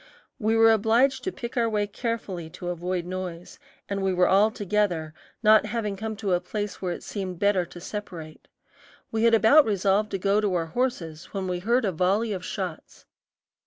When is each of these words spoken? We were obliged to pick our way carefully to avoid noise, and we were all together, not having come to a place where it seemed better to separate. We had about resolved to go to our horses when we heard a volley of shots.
We 0.39 0.55
were 0.57 0.71
obliged 0.71 1.23
to 1.25 1.31
pick 1.31 1.55
our 1.55 1.69
way 1.69 1.85
carefully 1.85 2.49
to 2.57 2.69
avoid 2.69 3.05
noise, 3.05 3.59
and 3.87 4.01
we 4.01 4.11
were 4.15 4.27
all 4.27 4.49
together, 4.49 5.13
not 5.43 5.67
having 5.67 5.95
come 5.95 6.15
to 6.15 6.33
a 6.33 6.39
place 6.41 6.81
where 6.81 6.91
it 6.91 7.03
seemed 7.03 7.37
better 7.37 7.67
to 7.67 7.79
separate. 7.79 8.47
We 9.11 9.25
had 9.25 9.35
about 9.35 9.63
resolved 9.63 10.09
to 10.09 10.17
go 10.17 10.41
to 10.41 10.55
our 10.55 10.65
horses 10.65 11.25
when 11.33 11.47
we 11.47 11.59
heard 11.59 11.85
a 11.85 11.91
volley 11.91 12.33
of 12.33 12.43
shots. 12.43 13.05